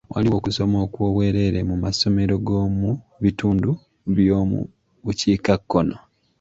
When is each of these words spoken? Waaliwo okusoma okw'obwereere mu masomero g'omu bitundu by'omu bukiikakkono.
Waaliwo 0.13 0.35
okusoma 0.39 0.77
okw'obwereere 0.85 1.59
mu 1.69 1.75
masomero 1.83 2.35
g'omu 2.47 2.91
bitundu 3.23 3.71
by'omu 4.15 4.59
bukiikakkono. 5.03 5.95